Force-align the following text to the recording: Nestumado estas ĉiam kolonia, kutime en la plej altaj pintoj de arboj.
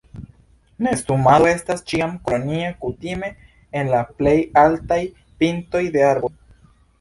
Nestumado 0.85 1.49
estas 1.49 1.83
ĉiam 1.91 2.15
kolonia, 2.29 2.71
kutime 2.85 3.29
en 3.83 3.93
la 3.93 4.01
plej 4.23 4.35
altaj 4.63 4.99
pintoj 5.45 5.85
de 5.99 6.03
arboj. 6.09 6.33